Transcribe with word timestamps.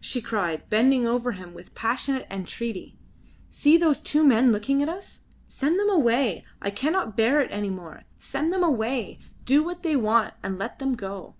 she 0.00 0.20
cried, 0.20 0.68
bending 0.68 1.06
over 1.06 1.30
him 1.30 1.54
with 1.54 1.72
passionate 1.72 2.26
entreaty. 2.32 2.98
"See 3.48 3.76
those 3.76 4.00
two 4.00 4.26
men 4.26 4.50
looking 4.50 4.82
at 4.82 4.88
us. 4.88 5.20
Send 5.46 5.78
them 5.78 5.88
away. 5.88 6.44
I 6.60 6.70
cannot 6.70 7.16
bear 7.16 7.40
it 7.42 7.52
any 7.52 7.70
more. 7.70 8.02
Send 8.18 8.52
them 8.52 8.64
away. 8.64 9.20
Do 9.44 9.62
what 9.62 9.84
they 9.84 9.94
want 9.94 10.34
and 10.42 10.58
let 10.58 10.80
them 10.80 10.96
go." 10.96 11.36